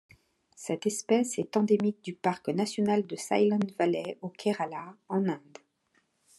Cette 0.55 0.87
espèce 0.87 1.37
est 1.37 1.55
endémique 1.55 2.03
du 2.03 2.15
parc 2.15 2.47
national 2.49 3.05
de 3.05 3.15
Silent 3.15 3.59
Valley 3.77 4.17
au 4.23 4.29
Kerala 4.29 4.95
en 5.09 5.27
Inde. 5.29 5.59